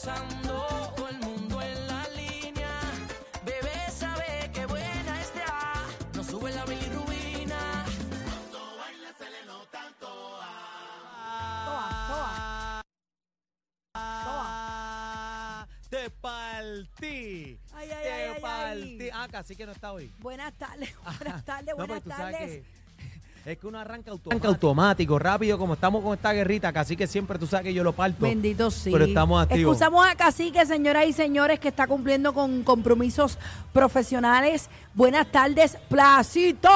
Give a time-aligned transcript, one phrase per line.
[0.00, 2.70] gozando, todo el mundo en la línea.
[3.44, 5.74] Bebé sabe que buena está,
[6.14, 7.84] no sube la bilirrubina.
[15.90, 17.58] Te partí.
[17.74, 18.98] Ay, ay, te ay, ay, partí.
[19.02, 19.10] ay.
[19.12, 20.10] Ah, casi que no está hoy.
[20.20, 22.64] Buenas tardes, buenas tardes, No, buenas sabes tardes.
[23.46, 24.46] Es que uno arranca automático.
[24.48, 27.92] automático, rápido, como estamos con esta guerrita, casi que siempre tú sabes que yo lo
[27.92, 28.18] parto.
[28.20, 28.90] Bendito sí.
[28.92, 29.74] Pero estamos activos.
[29.76, 33.38] Excusamos a Cacique, señoras y señores, que está cumpliendo con compromisos
[33.72, 34.68] profesionales.
[34.94, 36.68] Buenas tardes, Placito.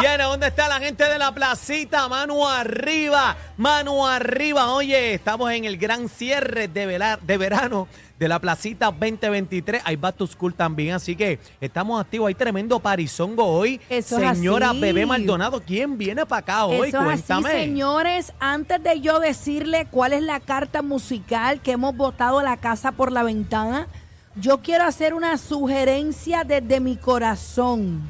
[0.00, 2.08] Viene, ¿dónde está la gente de la placita?
[2.08, 4.72] Mano arriba, mano arriba.
[4.72, 7.86] Oye, estamos en el gran cierre de, velar- de verano
[8.18, 9.82] de la placita 2023.
[9.84, 12.28] Hay Back to School también, así que estamos activos.
[12.28, 13.80] Hay tremendo parizongo hoy.
[13.88, 14.80] Eso es Señora así.
[14.80, 16.88] Bebé Maldonado, ¿quién viene para acá hoy?
[16.88, 17.48] Eso es Cuéntame.
[17.48, 18.32] así, señores.
[18.38, 23.12] Antes de yo decirle cuál es la carta musical que hemos votado la casa por
[23.12, 23.88] la ventana,
[24.36, 28.02] yo quiero hacer una sugerencia desde mi corazón.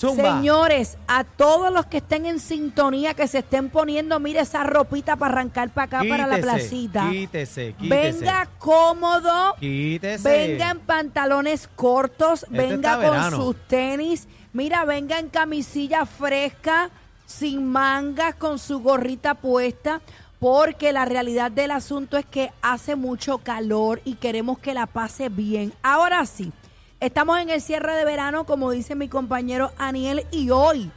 [0.00, 0.36] Zumba.
[0.38, 5.16] Señores, a todos los que estén en sintonía, que se estén poniendo, mire esa ropita
[5.16, 7.10] para arrancar para acá, para la placita.
[7.10, 8.18] Quítese, quítese.
[8.18, 10.28] Venga cómodo, Quítese.
[10.48, 13.36] venga en pantalones cortos, Este venga con verano.
[13.36, 16.88] sus tenis, mira, venga en camisilla fresca,
[17.26, 20.00] sin mangas, con su gorrita puesta,
[20.38, 25.28] porque la realidad del asunto es que hace mucho calor y queremos que la pase
[25.28, 25.74] bien.
[25.82, 26.52] Ahora sí,
[27.00, 30.90] estamos en el cierre de verano, como dice mi compañero Aniel, y hoy,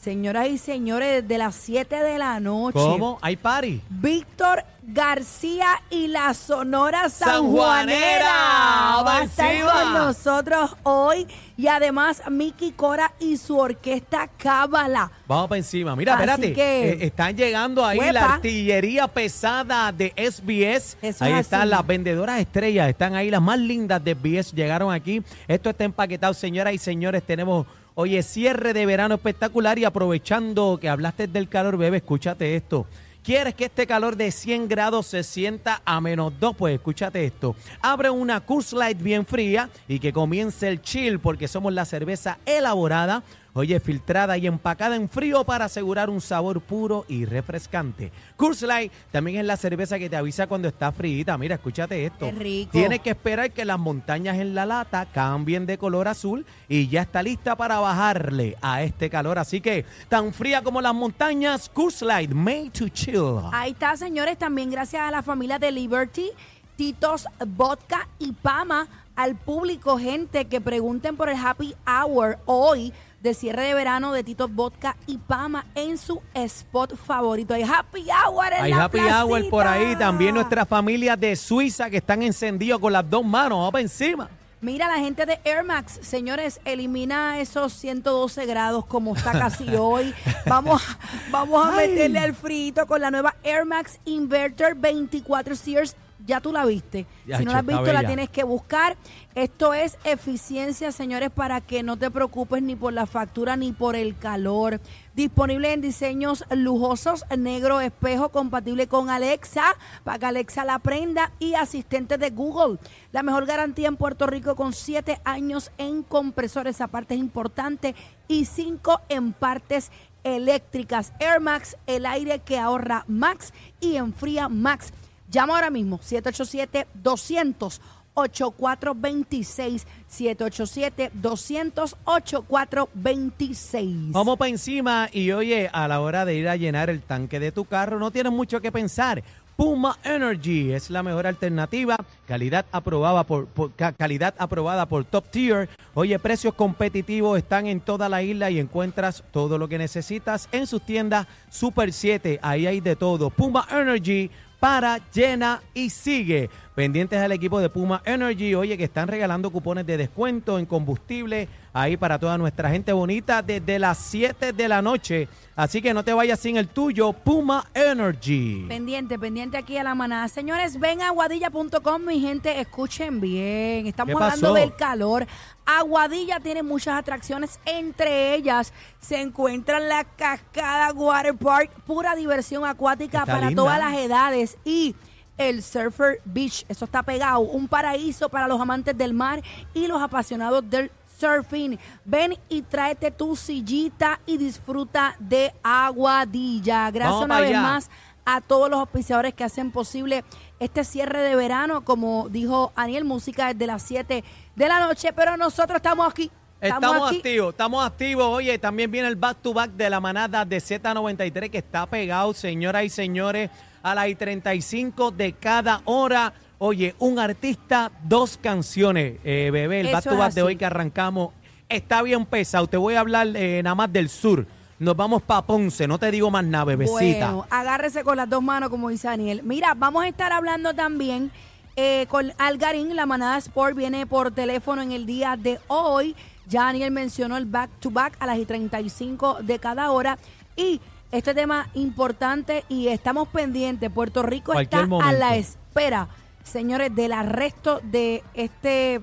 [0.00, 2.78] señoras y señores, desde las 7 de la noche.
[2.78, 3.18] ¿Cómo?
[3.22, 3.80] ¿Hay party?
[3.88, 9.02] Víctor García y la Sonora Sanjuanera.
[9.04, 15.10] Va a estar con nosotros hoy y además Miki Cora y su orquesta Cábala.
[15.26, 15.96] Vamos para encima.
[15.96, 16.52] Mira, Así espérate.
[16.52, 18.12] que- eh, están llegando ahí Huepa.
[18.12, 20.96] la artillería pesada de SBS.
[21.02, 21.70] Eso ahí es están así.
[21.70, 22.88] las vendedoras estrellas.
[22.88, 24.52] Están ahí las más lindas de SBS.
[24.54, 25.22] Llegaron aquí.
[25.48, 27.24] Esto está empaquetado, señoras y señores.
[27.24, 27.66] Tenemos,
[27.96, 29.76] oye, cierre de verano espectacular.
[29.76, 32.86] Y aprovechando que hablaste del calor, bebé, escúchate esto.
[33.24, 36.56] ¿Quieres que este calor de 100 grados se sienta a menos 2?
[36.58, 37.56] Pues escúchate esto.
[37.80, 42.36] Abre una Coors Light bien fría y que comience el chill porque somos la cerveza
[42.44, 43.22] elaborada,
[43.54, 48.12] oye, filtrada y empacada en frío para asegurar un sabor puro y refrescante.
[48.36, 51.38] Coors Light también es la cerveza que te avisa cuando está fríita.
[51.38, 52.26] Mira, escúchate esto.
[52.26, 52.72] Qué rico.
[52.72, 57.02] Tienes que esperar que las montañas en la lata cambien de color azul y ya
[57.02, 59.38] está lista para bajarle a este calor.
[59.38, 63.40] Así que tan fría como las montañas, Coors Light, made to chill.
[63.52, 66.30] Ahí está, señores, también gracias a la familia de Liberty,
[66.76, 72.92] Titos Vodka y Pama, al público, gente, que pregunten por el Happy Hour hoy
[73.24, 77.54] de cierre de verano de Titos Vodka y Pama en su spot favorito.
[77.54, 79.96] Hay Happy Hour en Hay la happy hour por ahí.
[79.96, 83.56] También nuestra familia de Suiza que están encendidos con las dos manos.
[83.56, 84.28] Vamos para encima.
[84.60, 90.14] Mira, la gente de Air Max, señores, elimina esos 112 grados como está casi hoy.
[90.46, 90.82] Vamos,
[91.30, 91.88] vamos a Ay.
[91.88, 95.96] meterle al frito con la nueva Air Max Inverter 24 Sears.
[96.26, 97.06] Ya tú la viste.
[97.26, 98.96] Ya, si no la has visto, la tienes que buscar.
[99.34, 103.96] Esto es eficiencia, señores, para que no te preocupes ni por la factura ni por
[103.96, 104.80] el calor.
[105.14, 111.54] Disponible en diseños lujosos, negro espejo, compatible con Alexa, para que Alexa la prenda y
[111.54, 112.78] asistente de Google.
[113.12, 117.94] La mejor garantía en Puerto Rico con siete años en compresores, aparte es importante,
[118.28, 119.90] y cinco en partes
[120.24, 121.12] eléctricas.
[121.20, 124.92] Air Max, el aire que ahorra Max y enfría Max.
[125.34, 127.80] Llama ahora mismo, 787-200.
[128.16, 136.54] 8426 787 200 8426 Vamos para encima y oye, a la hora de ir a
[136.54, 139.24] llenar el tanque de tu carro, no tienes mucho que pensar.
[139.56, 141.96] Puma Energy es la mejor alternativa,
[142.26, 145.68] calidad aprobada por, por- ca- calidad aprobada por Top Tier.
[145.94, 150.66] Oye, precios competitivos están en toda la isla y encuentras todo lo que necesitas en
[150.68, 152.40] sus tiendas Super 7.
[152.42, 153.30] Ahí hay de todo.
[153.30, 154.28] Puma Energy
[154.64, 156.48] para llena y sigue.
[156.74, 161.48] Pendientes al equipo de Puma Energy, oye, que están regalando cupones de descuento en combustible
[161.72, 165.28] ahí para toda nuestra gente bonita desde las 7 de la noche.
[165.56, 168.66] Así que no te vayas sin el tuyo, Puma Energy.
[168.68, 170.26] Pendiente, pendiente aquí a la manada.
[170.28, 173.86] Señores, ven a aguadilla.com, mi gente, escuchen bien.
[173.86, 175.26] Estamos ¿Qué hablando del calor.
[175.66, 183.20] Aguadilla tiene muchas atracciones, entre ellas se encuentra la Cascada Water Park, pura diversión acuática
[183.20, 183.62] Está para linda.
[183.62, 184.94] todas las edades y
[185.36, 189.42] el Surfer Beach, eso está pegado, un paraíso para los amantes del mar
[189.72, 191.78] y los apasionados del surfing.
[192.04, 196.90] Ven y tráete tu sillita y disfruta de Aguadilla.
[196.90, 197.62] Gracias Vamos una vez allá.
[197.62, 197.90] más
[198.24, 200.24] a todos los auspiciadores que hacen posible
[200.58, 204.24] este cierre de verano, como dijo Aniel, música desde las 7
[204.56, 206.30] de la noche, pero nosotros estamos aquí.
[206.60, 208.26] Estamos, activos, estamos activos.
[208.26, 212.32] Oye, también viene el back to back de la manada de Z93 que está pegado,
[212.32, 213.50] señoras y señores,
[213.82, 216.32] a las y 35 de cada hora.
[216.58, 219.80] Oye, un artista, dos canciones, eh, bebé.
[219.80, 221.30] El Eso back to back de hoy que arrancamos
[221.68, 222.66] está bien pesado.
[222.66, 224.46] Te voy a hablar eh, nada más del sur.
[224.78, 227.32] Nos vamos para Ponce, no te digo más nada, bebecita.
[227.32, 229.42] Bueno, agárrese con las dos manos, como dice Daniel.
[229.44, 231.30] Mira, vamos a estar hablando también
[231.76, 232.94] eh, con Algarín.
[232.94, 236.14] La manada Sport viene por teléfono en el día de hoy.
[236.46, 240.18] Ya Daniel mencionó el back to back a las y 35 de cada hora.
[240.56, 240.80] Y
[241.10, 243.90] este tema importante y estamos pendientes.
[243.90, 246.08] Puerto Rico Cualquier está a la espera,
[246.42, 249.00] señores, del arresto de este,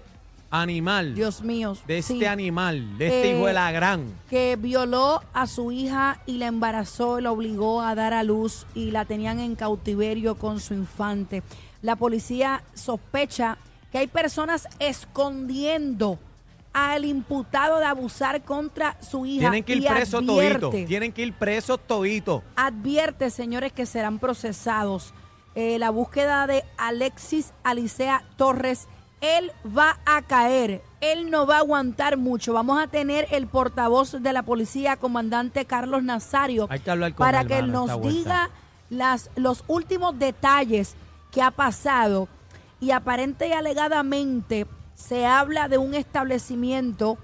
[0.51, 1.15] Animal.
[1.15, 1.75] Dios mío.
[1.87, 4.05] de este sí, animal, de este Eh, hijo de la gran.
[4.29, 8.65] que violó a su hija y la embarazó y la obligó a dar a luz
[8.75, 11.41] y la tenían en cautiverio con su infante.
[11.81, 13.57] La policía sospecha
[13.91, 16.19] que hay personas escondiendo
[16.73, 19.41] al imputado de abusar contra su hija.
[19.49, 20.75] Tienen que ir presos toditos.
[20.87, 22.43] Tienen que ir presos toditos.
[22.55, 25.13] advierte, señores, que serán procesados.
[25.55, 28.87] Eh, la búsqueda de Alexis Alicea Torres,
[29.21, 32.53] él va a caer, él no va a aguantar mucho.
[32.53, 37.25] Vamos a tener el portavoz de la policía, comandante Carlos Nazario, Hay que hablar con
[37.25, 38.49] para él, que nos diga
[38.89, 40.95] las, los últimos detalles
[41.31, 42.27] que ha pasado.
[42.79, 44.65] Y aparente y alegadamente
[44.95, 47.17] se habla de un establecimiento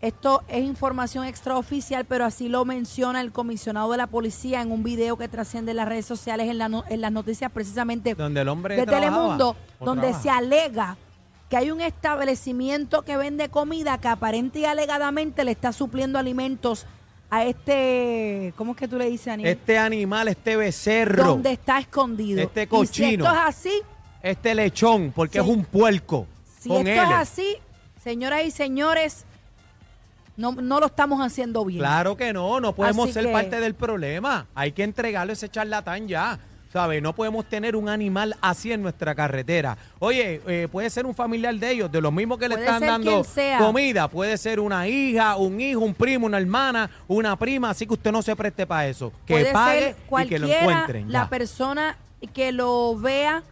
[0.00, 4.82] esto es información extraoficial, pero así lo menciona el comisionado de la policía en un
[4.82, 8.40] video que trasciende en las redes sociales, en, la no- en las noticias precisamente Donde
[8.40, 10.22] el hombre de trabajaba, Telemundo, donde trabaja.
[10.22, 10.96] se alega
[11.50, 16.86] que hay un establecimiento que vende comida que aparente y alegadamente le está supliendo alimentos
[17.28, 19.48] a este, ¿cómo es que tú le dices, Aniel?
[19.50, 22.40] Este animal, este becerro, donde está escondido.
[22.40, 23.24] este Y si cochino.
[23.24, 23.82] esto es así,
[24.22, 25.44] este lechón, porque Sí.
[25.44, 26.26] es un puerco.
[26.60, 27.12] si con esto L.
[27.12, 27.56] es así,
[28.02, 29.24] señoras y señores,
[30.36, 31.80] no, no lo estamos haciendo bien.
[31.80, 34.46] Claro que no, no podemos Así ser que- parte del problema.
[34.54, 36.38] Hay que entregarle ese charlatán ya.
[36.72, 37.02] ¿Sabes?
[37.02, 39.76] No podemos tener un animal así en nuestra carretera.
[39.98, 42.80] Oye, eh, puede ser un familiar de ellos, de los mismos que le Puede están
[42.80, 43.58] ser dando quien sea.
[43.58, 44.06] comida.
[44.08, 47.70] Puede ser una hija, un hijo, un primo, una hermana, una prima.
[47.70, 49.12] Así que usted no se preste para eso.
[49.26, 51.12] Que Puede pague ser y que cualquiera, lo encuentren.
[51.12, 51.28] la ya.
[51.28, 51.96] persona
[52.32, 53.42] que lo vea.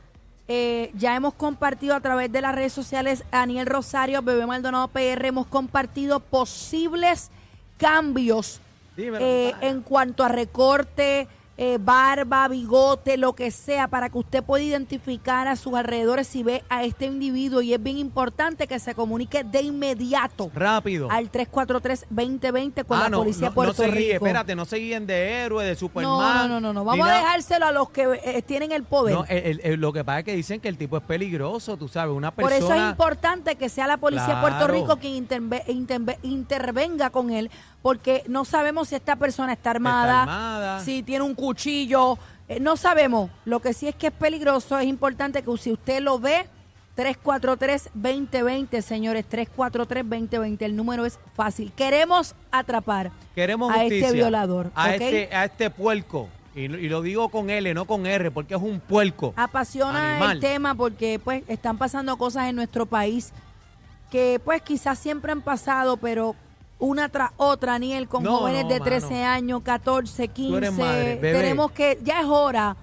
[0.46, 5.26] eh, ya hemos compartido a través de las redes sociales, Daniel Rosario, Bebé Maldonado PR,
[5.26, 7.30] hemos compartido posibles
[7.78, 8.60] cambios
[8.96, 11.28] Dímelo, eh, en cuanto a recorte,
[11.60, 16.44] eh, barba, bigote, lo que sea, para que usted pueda identificar a sus alrededores si
[16.44, 17.60] ve a este individuo.
[17.62, 21.10] Y es bien importante que se comunique de inmediato Rápido.
[21.10, 24.24] al 343-2020 con Ah, la no, policía no, de Puerto no se guíe, Rico.
[24.26, 26.48] espérate, no se guíen de héroe, de Superman.
[26.48, 26.84] no, no, no, no.
[26.84, 29.14] Vamos a dejárselo a los que eh, tienen el poder.
[29.16, 31.88] No, el- el- lo que pasa es que dicen que el tipo es peligroso, tú
[31.88, 32.74] sabes, una Por persona...
[32.76, 34.66] eso es importante que sea la policía de Puerto.
[34.68, 37.50] Rico quien interve- interve- intervenga con él,
[37.82, 40.80] porque no sabemos si esta persona está armada, armada.
[40.80, 42.18] si tiene un cuchillo,
[42.48, 43.30] eh, no sabemos.
[43.44, 46.46] Lo que sí es que es peligroso, es importante que si usted lo ve,
[46.96, 51.72] 343-2020, señores, 343-2020, el número es fácil.
[51.76, 54.06] Queremos atrapar Queremos a justicia.
[54.08, 54.70] este violador.
[54.74, 56.28] A, este, a este puerco.
[56.54, 59.32] Y, lo- y lo digo con L, no con R, porque es un puerco.
[59.36, 60.32] apasiona Animal.
[60.36, 63.32] el tema porque pues están pasando cosas en nuestro país
[64.10, 66.34] que pues quizás siempre han pasado, pero
[66.78, 68.84] una tras otra, Aniel, con No, jóvenes no, de mano.
[68.84, 70.56] 13 años, 14, 15.
[70.58, 71.38] eres madre, bebé.
[71.40, 72.76] tenemos que, ya es hora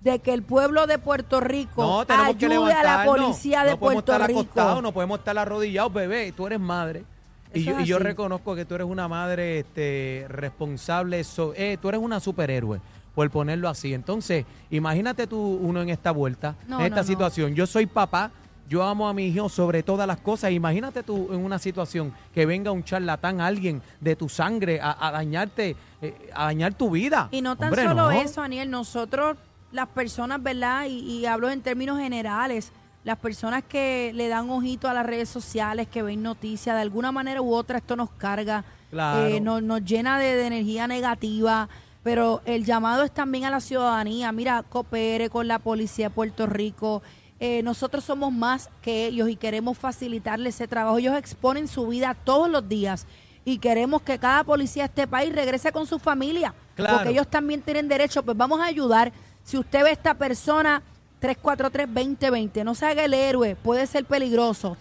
[0.00, 3.16] de que el pueblo de Puerto Rico No, tenemos que ayude a la levantarnos.
[3.16, 4.40] policía de no podemos Puerto estar Rico.
[4.40, 6.32] acostados, no podemos estar arrodillados, bebé.
[6.32, 7.04] Tú eres madre.
[7.52, 8.04] Y Eso yo, es y yo así.
[8.04, 11.24] reconozco que tú eres una madre este, responsable.
[11.24, 12.80] so- eh, tú eres una superhéroe,
[13.14, 13.92] por ponerlo así.
[13.92, 17.06] Entonces, imagínate tú uno en esta vuelta, No, en esta no, no.
[17.08, 17.54] situación.
[17.56, 18.30] Yo soy papá,
[18.70, 20.52] yo amo a mi hijo sobre todas las cosas.
[20.52, 25.10] Imagínate tú en una situación que venga un charlatán, alguien de tu sangre, a, a
[25.10, 27.28] dañarte, eh, a dañar tu vida.
[27.32, 28.10] Y no tan Hombre, solo no.
[28.12, 29.36] eso, Aniel, nosotros,
[29.72, 30.86] las personas, ¿verdad?
[30.86, 32.70] Y, y hablo en términos generales,
[33.02, 37.10] las personas que le dan ojito a las redes sociales, que ven noticias, de alguna
[37.12, 39.26] manera u otra esto nos carga, Claro.
[39.26, 41.68] eh, nos, nos llena de, de energía negativa.
[42.02, 44.32] Pero el llamado es también a la ciudadanía.
[44.32, 47.02] Mira, coopere con la policía de Puerto Rico.
[47.40, 50.98] Eh, nosotros somos más que ellos y queremos facilitarle ese trabajo.
[50.98, 53.06] Ellos exponen su vida todos los días
[53.46, 56.54] y queremos que cada policía de este país regrese con su familia.
[56.74, 56.96] Claro.
[56.96, 58.22] Porque ellos también tienen derecho.
[58.22, 59.10] Pues vamos a ayudar.
[59.42, 60.82] Si usted ve a esta persona,
[61.22, 64.76] 343-2020, no se haga el héroe, puede ser peligroso.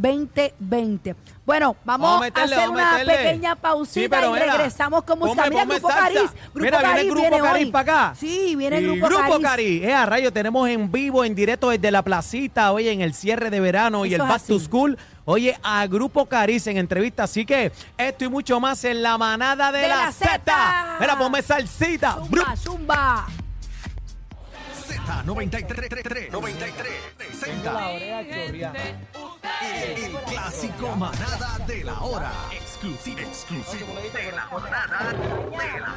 [0.00, 1.14] 343-2020.
[1.46, 3.16] Bueno, vamos, Vamos a hacer vamos una meterle.
[3.16, 5.42] pequeña pausita Sí, y mira, regresamos con música.
[5.44, 6.04] ponme, Mira, ponme Grupo salsa.
[6.14, 6.30] Cariz.
[6.32, 7.70] Grupo Mira, viene Grupo viene Cariz hoy.
[7.72, 8.14] para acá.
[8.18, 9.42] Sí, viene Y Grupo, Grupo Cariz.
[9.42, 13.12] Cari, eh, a rayo, tenemos en vivo, en directo desde la placita, oye, en el
[13.14, 14.58] cierre de verano y el Back to.
[14.58, 14.98] School.
[15.26, 17.24] Oye, a Grupo Cariz en entrevista.
[17.24, 20.96] Así que esto y mucho más en la manada de, De la, la Z.
[21.00, 22.14] Mira, ponme salsita.
[22.24, 23.26] Zumba, zumba.
[24.88, 28.66] Z93, 93, presenta el,
[29.72, 32.32] el clásico manada de la hora.
[32.52, 35.94] Exclusivo, exclusivo de la manada de la